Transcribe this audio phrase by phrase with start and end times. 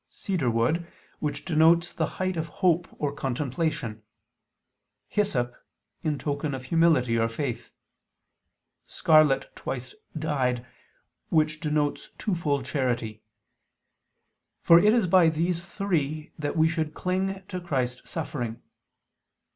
[0.09, 0.87] "cedar wood,"
[1.19, 4.01] which denotes the height of hope or contemplation;
[5.07, 5.53] "hyssop,"
[6.01, 7.69] in token of humility or faith;
[8.87, 10.65] "scarlet twice dyed,"
[11.29, 13.21] which denotes twofold charity;
[14.63, 18.59] for it is by these three that we should cling to Christ suffering.